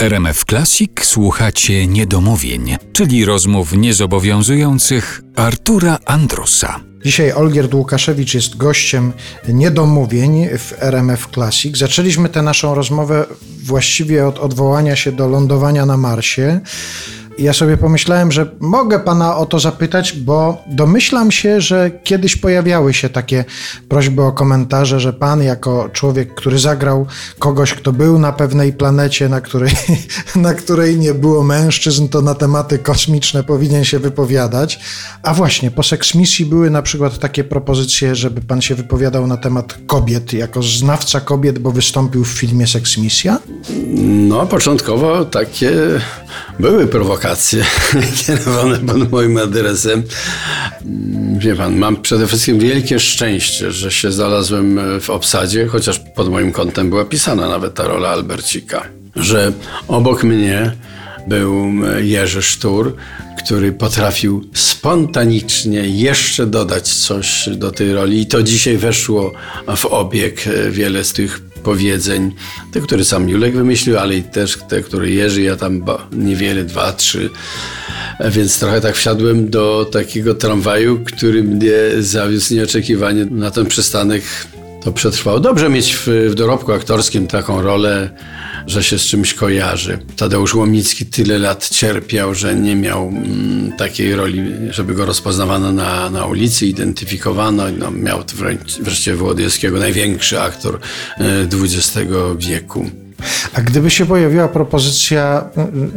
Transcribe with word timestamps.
RMF 0.00 0.44
Classic 0.44 0.90
słuchacie 1.02 1.86
niedomówień, 1.86 2.76
czyli 2.92 3.24
rozmów 3.24 3.72
niezobowiązujących 3.72 5.22
Artura 5.36 5.98
Andrusa. 6.06 6.80
Dzisiaj 7.04 7.32
Olgierd 7.32 7.74
Łukaszewicz 7.74 8.34
jest 8.34 8.56
gościem 8.56 9.12
niedomówień 9.48 10.48
w 10.58 10.74
RMF 10.78 11.28
Classic. 11.34 11.78
Zaczęliśmy 11.78 12.28
tę 12.28 12.42
naszą 12.42 12.74
rozmowę 12.74 13.26
właściwie 13.64 14.26
od 14.26 14.38
odwołania 14.38 14.96
się 14.96 15.12
do 15.12 15.28
lądowania 15.28 15.86
na 15.86 15.96
Marsie 15.96 16.60
ja 17.40 17.52
sobie 17.52 17.76
pomyślałem, 17.76 18.32
że 18.32 18.46
mogę 18.60 19.00
pana 19.00 19.36
o 19.36 19.46
to 19.46 19.58
zapytać, 19.58 20.12
bo 20.12 20.62
domyślam 20.66 21.30
się, 21.30 21.60
że 21.60 21.90
kiedyś 22.04 22.36
pojawiały 22.36 22.94
się 22.94 23.08
takie 23.08 23.44
prośby 23.88 24.22
o 24.22 24.32
komentarze, 24.32 25.00
że 25.00 25.12
pan 25.12 25.42
jako 25.42 25.88
człowiek, 25.92 26.34
który 26.34 26.58
zagrał 26.58 27.06
kogoś, 27.38 27.74
kto 27.74 27.92
był 27.92 28.18
na 28.18 28.32
pewnej 28.32 28.72
planecie, 28.72 29.28
na 29.28 29.40
której, 29.40 29.72
na 30.36 30.54
której 30.54 30.98
nie 30.98 31.14
było 31.14 31.42
mężczyzn, 31.42 32.08
to 32.08 32.22
na 32.22 32.34
tematy 32.34 32.78
kosmiczne 32.78 33.44
powinien 33.44 33.84
się 33.84 33.98
wypowiadać. 33.98 34.80
A 35.22 35.34
właśnie, 35.34 35.70
po 35.70 35.82
seksmisji 35.82 36.46
były 36.46 36.70
na 36.70 36.82
przykład 36.82 37.18
takie 37.18 37.44
propozycje, 37.44 38.14
żeby 38.14 38.40
pan 38.40 38.62
się 38.62 38.74
wypowiadał 38.74 39.26
na 39.26 39.36
temat 39.36 39.78
kobiet, 39.86 40.32
jako 40.32 40.62
znawca 40.62 41.20
kobiet, 41.20 41.58
bo 41.58 41.70
wystąpił 41.70 42.24
w 42.24 42.28
filmie 42.28 42.66
Seksmisja? 42.66 43.38
No, 44.04 44.46
początkowo 44.46 45.24
takie 45.24 45.70
były 46.58 46.86
prowokacje 46.86 47.29
aplikacje 47.30 47.64
kierowane 48.26 48.78
pod 48.78 49.10
moim 49.10 49.36
adresem. 49.36 50.02
Wie 51.38 51.56
pan, 51.56 51.76
mam 51.76 52.02
przede 52.02 52.26
wszystkim 52.26 52.58
wielkie 52.58 53.00
szczęście, 53.00 53.72
że 53.72 53.90
się 53.90 54.12
znalazłem 54.12 54.80
w 55.00 55.10
obsadzie, 55.10 55.66
chociaż 55.66 55.98
pod 55.98 56.30
moim 56.30 56.52
kątem 56.52 56.90
była 56.90 57.04
pisana 57.04 57.48
nawet 57.48 57.74
ta 57.74 57.82
rola 57.82 58.08
Albercika. 58.08 58.86
Że 59.16 59.52
obok 59.88 60.24
mnie 60.24 60.72
był 61.28 61.72
Jerzy 62.00 62.42
Sztur, 62.42 62.96
który 63.44 63.72
potrafił 63.72 64.44
spontanicznie 64.54 65.80
jeszcze 65.80 66.46
dodać 66.46 66.88
coś 66.88 67.48
do 67.48 67.70
tej 67.70 67.92
roli 67.92 68.20
i 68.20 68.26
to 68.26 68.42
dzisiaj 68.42 68.76
weszło 68.76 69.32
w 69.76 69.86
obieg. 69.86 70.44
Wiele 70.70 71.04
z 71.04 71.12
tych 71.12 71.49
powiedzeń, 71.62 72.34
te, 72.72 72.80
które 72.80 73.04
sam 73.04 73.28
Julek 73.28 73.54
wymyślił, 73.54 73.98
ale 73.98 74.16
i 74.16 74.22
też 74.22 74.58
te, 74.68 74.82
które 74.82 75.10
Jerzy, 75.10 75.42
ja 75.42 75.56
tam 75.56 75.84
niewiele, 76.12 76.64
dwa, 76.64 76.92
trzy. 76.92 77.30
Więc 78.30 78.58
trochę 78.58 78.80
tak 78.80 78.96
wsiadłem 78.96 79.50
do 79.50 79.88
takiego 79.92 80.34
tramwaju, 80.34 81.00
który 81.04 81.42
mnie 81.42 81.72
zawiózł 81.98 82.54
nieoczekiwanie 82.54 83.24
na 83.24 83.50
ten 83.50 83.66
przystanek. 83.66 84.22
To 84.82 84.92
przetrwało. 84.92 85.40
Dobrze 85.40 85.68
mieć 85.68 85.96
w, 85.96 86.06
w 86.06 86.34
dorobku 86.34 86.72
aktorskim 86.72 87.26
taką 87.26 87.62
rolę 87.62 88.10
że 88.66 88.82
się 88.82 88.98
z 88.98 89.02
czymś 89.02 89.34
kojarzy. 89.34 89.98
Tadeusz 90.16 90.54
Łomicki 90.54 91.06
tyle 91.06 91.38
lat 91.38 91.68
cierpiał, 91.68 92.34
że 92.34 92.54
nie 92.54 92.76
miał 92.76 93.08
mm, 93.08 93.72
takiej 93.78 94.14
roli, 94.14 94.42
żeby 94.70 94.94
go 94.94 95.06
rozpoznawano 95.06 95.72
na, 95.72 96.10
na 96.10 96.26
ulicy, 96.26 96.66
identyfikowano. 96.66 97.64
No, 97.78 97.90
miał 97.90 98.22
wreszcie 98.80 99.14
Włodyjskiego, 99.14 99.78
największy 99.78 100.40
aktor 100.40 100.78
XX 101.52 101.96
e, 101.96 102.04
wieku. 102.38 102.90
A 103.54 103.60
gdyby 103.60 103.90
się 103.90 104.06
pojawiła 104.06 104.48
propozycja 104.48 105.44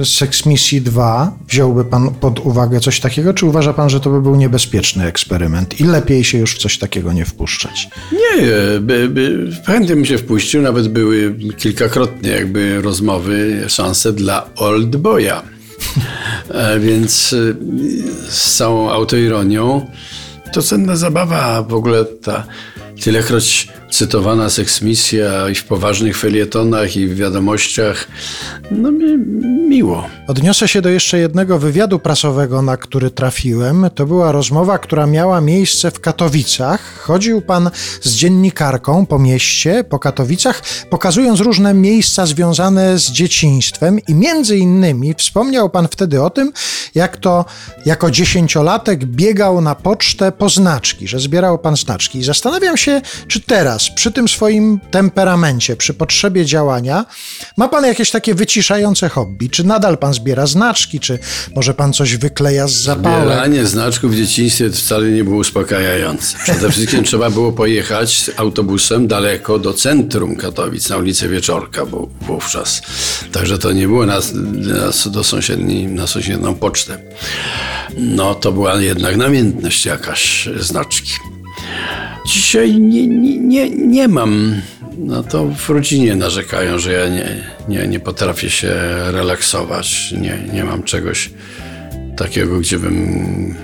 y, 0.00 0.04
Sex 0.04 0.46
Missy 0.46 0.80
2, 0.80 1.32
wziąłby 1.48 1.84
pan 1.84 2.14
pod 2.14 2.38
uwagę 2.38 2.80
coś 2.80 3.00
takiego, 3.00 3.34
czy 3.34 3.46
uważa 3.46 3.72
pan, 3.72 3.90
że 3.90 4.00
to 4.00 4.10
by 4.10 4.20
był 4.20 4.36
niebezpieczny 4.36 5.06
eksperyment 5.06 5.80
i 5.80 5.84
lepiej 5.84 6.24
się 6.24 6.38
już 6.38 6.54
w 6.54 6.58
coś 6.58 6.78
takiego 6.78 7.12
nie 7.12 7.24
wpuszczać? 7.24 7.88
Nie, 8.12 8.46
by, 8.80 9.08
by, 9.08 9.50
chętnie 9.66 9.94
bym 9.94 10.04
się 10.04 10.18
wpuścił, 10.18 10.62
nawet 10.62 10.88
były 10.88 11.36
kilkakrotnie 11.58 12.30
jakby 12.30 12.82
rozmowy, 12.82 13.64
szanse 13.68 14.12
dla 14.12 14.54
Old 14.56 14.96
Boya. 14.96 15.42
E, 16.50 16.80
więc 16.80 17.32
y, 17.32 17.56
z 18.28 18.56
całą 18.56 18.90
autoironią 18.90 19.86
to 20.52 20.62
cenna 20.62 20.96
zabawa 20.96 21.62
w 21.62 21.74
ogóle 21.74 22.04
ta 22.04 22.46
tylekroć 23.04 23.68
cytowana 23.92 24.50
seksmisja 24.50 25.48
i 25.48 25.54
w 25.54 25.64
poważnych 25.64 26.18
felietonach 26.18 26.96
i 26.96 27.06
w 27.06 27.16
wiadomościach, 27.16 28.08
no 28.70 28.92
mi 28.92 29.18
miło. 29.68 30.06
Odniosę 30.26 30.68
się 30.68 30.82
do 30.82 30.88
jeszcze 30.88 31.18
jednego 31.18 31.58
wywiadu 31.58 31.98
prasowego, 31.98 32.62
na 32.62 32.76
który 32.76 33.10
trafiłem. 33.10 33.86
To 33.94 34.06
była 34.06 34.32
rozmowa, 34.32 34.78
która 34.78 35.06
miała 35.06 35.40
miejsce 35.40 35.90
w 35.90 36.00
Katowicach. 36.00 36.98
Chodził 36.98 37.40
pan 37.40 37.70
z 38.02 38.14
dziennikarką 38.14 39.06
po 39.06 39.18
mieście, 39.18 39.84
po 39.84 39.98
Katowicach, 39.98 40.62
pokazując 40.90 41.40
różne 41.40 41.74
miejsca 41.74 42.26
związane 42.26 42.98
z 42.98 43.10
dzieciństwem 43.10 43.98
i 44.08 44.14
między 44.14 44.56
innymi 44.58 45.14
wspomniał 45.14 45.70
pan 45.70 45.88
wtedy 45.88 46.22
o 46.22 46.30
tym, 46.30 46.52
jak 46.94 47.16
to 47.16 47.44
jako 47.86 48.10
dziesięciolatek 48.10 49.04
biegał 49.04 49.60
na 49.60 49.74
pocztę 49.74 50.32
po 50.32 50.48
znaczki, 50.48 51.08
że 51.08 51.20
zbierał 51.20 51.58
pan 51.58 51.76
znaczki. 51.76 52.18
I 52.18 52.24
zastanawiam 52.24 52.76
się, 52.76 53.00
czy 53.28 53.40
teraz 53.40 53.90
przy 53.90 54.12
tym 54.12 54.28
swoim 54.28 54.80
temperamencie, 54.90 55.76
przy 55.76 55.94
potrzebie 55.94 56.44
działania, 56.44 57.04
ma 57.56 57.68
pan 57.68 57.84
jakieś 57.84 58.10
takie 58.10 58.34
wyciszające 58.34 59.08
hobby? 59.08 59.50
Czy 59.50 59.64
nadal 59.64 59.98
pan 59.98 60.14
zbiera 60.14 60.46
znaczki, 60.46 61.00
czy 61.00 61.18
może 61.56 61.74
pan 61.74 61.92
coś 61.92 62.16
wykleja 62.16 62.68
z 62.68 62.72
zapałem? 62.72 63.24
Zbieranie 63.26 63.66
znaczków 63.66 64.12
w 64.12 64.16
dzieciństwie 64.16 64.70
wcale 64.70 65.10
nie 65.10 65.24
było 65.24 65.36
uspokajające. 65.36 66.38
Przede 66.42 66.70
wszystkim 66.70 67.04
trzeba 67.12 67.30
było 67.30 67.52
pojechać 67.52 68.30
autobusem 68.36 69.08
daleko 69.08 69.58
do 69.58 69.74
centrum 69.74 70.36
Katowic, 70.36 70.88
na 70.88 70.96
ulicę 70.96 71.28
Wieczorka 71.28 71.86
bo 71.86 72.08
wówczas. 72.20 72.82
Także 73.32 73.58
to 73.58 73.72
nie 73.72 73.86
było 73.86 74.06
na, 74.06 74.18
na, 74.42 75.10
do 75.10 75.24
sąsiedni, 75.24 75.86
na 75.86 76.06
sąsiednią 76.06 76.54
pocztę. 76.54 76.81
No 77.96 78.34
to 78.34 78.52
była 78.52 78.74
jednak 78.76 79.16
namiętność 79.16 79.86
jakaś 79.86 80.48
znaczki. 80.56 81.12
Dzisiaj 82.26 82.80
nie, 82.80 83.06
nie, 83.06 83.38
nie, 83.38 83.70
nie 83.70 84.08
mam. 84.08 84.60
No 84.98 85.22
to 85.22 85.46
w 85.46 85.68
rodzinie 85.68 86.14
narzekają, 86.16 86.78
że 86.78 86.92
ja 86.92 87.08
nie, 87.08 87.44
nie, 87.68 87.88
nie 87.88 88.00
potrafię 88.00 88.50
się 88.50 88.74
relaksować. 89.12 90.12
Nie, 90.20 90.38
nie 90.52 90.64
mam 90.64 90.82
czegoś 90.82 91.30
takiego, 92.16 92.58
gdzie 92.58 92.78
bym 92.78 93.54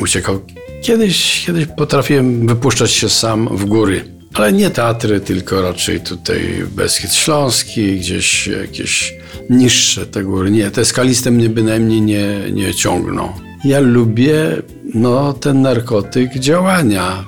uciekał. 0.00 0.40
Kiedyś, 0.82 1.44
kiedyś 1.46 1.66
potrafiłem 1.66 2.46
wypuszczać 2.46 2.92
się 2.92 3.08
sam 3.08 3.48
w 3.56 3.64
góry. 3.64 4.19
Ale 4.34 4.52
nie 4.52 4.70
teatry, 4.70 5.20
tylko 5.20 5.62
raczej 5.62 6.00
tutaj 6.00 6.64
Beskid 6.70 7.14
Śląski, 7.14 7.98
gdzieś 7.98 8.46
jakieś 8.46 9.14
niższe 9.50 10.06
te 10.06 10.22
góry. 10.24 10.50
Nie, 10.50 10.70
te 10.70 10.84
skaliste 10.84 11.30
mnie 11.30 11.48
bynajmniej 11.48 12.00
nie, 12.02 12.50
nie 12.52 12.74
ciągną. 12.74 13.32
Ja 13.64 13.80
lubię 13.80 14.62
no, 14.94 15.32
ten 15.32 15.62
narkotyk 15.62 16.38
działania. 16.38 17.24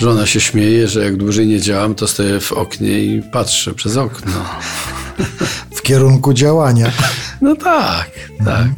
Żona 0.00 0.26
się 0.26 0.40
śmieje, 0.40 0.88
że 0.88 1.04
jak 1.04 1.16
dłużej 1.16 1.46
nie 1.46 1.60
działam, 1.60 1.94
to 1.94 2.08
stoję 2.08 2.40
w 2.40 2.52
oknie 2.52 2.98
i 3.04 3.22
patrzę 3.32 3.74
przez 3.74 3.96
okno. 3.96 4.32
W 5.74 5.82
kierunku 5.82 6.32
działania. 6.32 6.90
No 7.40 7.56
tak, 7.56 8.10
tak. 8.44 8.68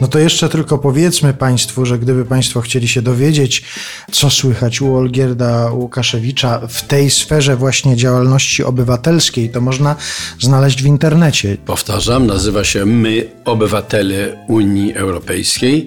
No 0.00 0.08
to 0.08 0.18
jeszcze 0.18 0.48
tylko 0.48 0.78
powiedzmy 0.78 1.34
Państwu, 1.34 1.86
że 1.86 1.98
gdyby 1.98 2.24
Państwo 2.24 2.60
chcieli 2.60 2.88
się 2.88 3.02
dowiedzieć, 3.02 3.64
co 4.12 4.30
słychać 4.30 4.80
u 4.80 4.94
Olgierda 4.94 5.70
Łukaszewicza 5.72 6.60
w 6.68 6.82
tej 6.86 7.10
sferze 7.10 7.56
właśnie 7.56 7.96
działalności 7.96 8.64
obywatelskiej, 8.64 9.50
to 9.50 9.60
można 9.60 9.96
znaleźć 10.40 10.82
w 10.82 10.86
internecie. 10.86 11.56
Powtarzam, 11.66 12.26
nazywa 12.26 12.64
się 12.64 12.86
My, 12.86 13.30
Obywatele 13.44 14.44
Unii 14.48 14.94
Europejskiej. 14.94 15.86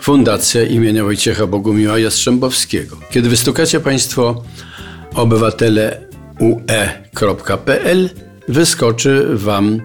Fundacja 0.00 0.62
imienia 0.62 1.04
Wojciecha 1.04 1.46
Bogumiła 1.46 1.98
Jastrzębowskiego. 1.98 2.96
Kiedy 3.10 3.28
wystukacie 3.28 3.80
Państwo 3.80 4.42
obywatele 5.14 6.00
ue.pl, 6.40 8.10
wyskoczy 8.48 9.26
Wam 9.32 9.80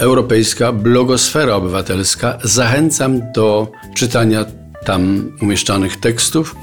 Europejska 0.00 0.72
Blogosfera 0.72 1.54
Obywatelska. 1.54 2.38
Zachęcam 2.42 3.32
do 3.32 3.72
czytania 3.94 4.44
tam 4.84 5.32
umieszczanych 5.42 6.00
tekstów. 6.00 6.56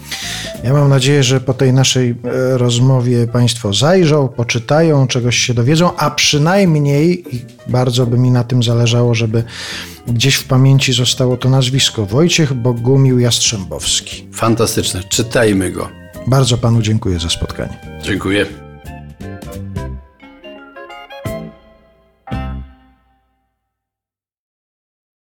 Ja 0.63 0.73
mam 0.73 0.89
nadzieję, 0.89 1.23
że 1.23 1.39
po 1.39 1.53
tej 1.53 1.73
naszej 1.73 2.09
e, 2.09 2.57
rozmowie 2.57 3.27
Państwo 3.27 3.73
zajrzą, 3.73 4.27
poczytają, 4.27 5.07
czegoś 5.07 5.37
się 5.37 5.53
dowiedzą, 5.53 5.95
a 5.97 6.11
przynajmniej, 6.11 7.35
i 7.35 7.45
bardzo 7.67 8.05
by 8.05 8.17
mi 8.17 8.31
na 8.31 8.43
tym 8.43 8.63
zależało, 8.63 9.15
żeby 9.15 9.43
gdzieś 10.07 10.35
w 10.35 10.43
pamięci 10.43 10.93
zostało 10.93 11.37
to 11.37 11.49
nazwisko 11.49 12.05
Wojciech 12.05 12.53
Bogumił 12.53 13.19
Jastrzębowski. 13.19 14.27
Fantastyczne, 14.33 15.03
czytajmy 15.03 15.71
go. 15.71 15.89
Bardzo 16.27 16.57
Panu 16.57 16.81
dziękuję 16.81 17.19
za 17.19 17.29
spotkanie. 17.29 17.77
Dziękuję. 18.03 18.66